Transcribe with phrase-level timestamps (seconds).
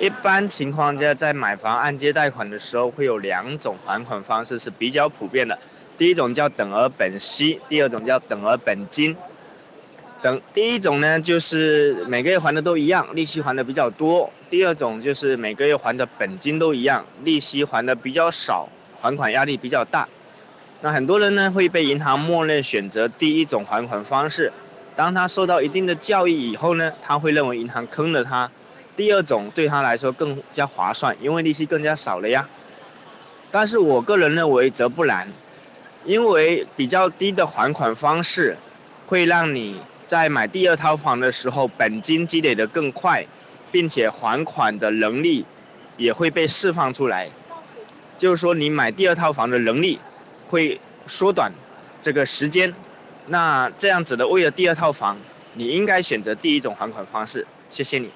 [0.00, 5.56] 一般情况下，在买房按揭贷款的时候，会有两种还款方式是比较普遍的。
[5.96, 9.16] 第一种叫等额本息，第二种叫等额本金。
[10.20, 18.68] 等第一种呢，就是每个月还的都一样，利息还的比较多；第二种就是每个月还的本金都一样，利息还的比较少，
[19.00, 20.08] 还款压力比较大。
[20.80, 24.52] 那很多人呢会被银行默认选择第一种还款方式，
[24.96, 28.50] 当他受到一定的教育以后呢，他会认为银行坑了他。
[28.96, 32.48] 第二种对他来说更加划算，因为利息更加少了呀。
[33.50, 35.28] 但是我个人认为则不然，
[36.04, 38.56] 因为比较低的还款方式，
[39.06, 43.24] 会让你在买第二套房的时候本金积累的更快，
[43.70, 45.44] 并且还款的能力
[45.96, 47.28] 也会被释放出来。
[48.16, 49.98] 就是说，你买第二套房的能力
[50.48, 51.52] 会缩短
[52.00, 52.74] 这个时间。
[53.26, 55.16] 那这样子的，为了第二套房，
[55.54, 57.46] 你应该选择第一种还款方式。
[57.68, 58.10] 谢谢你。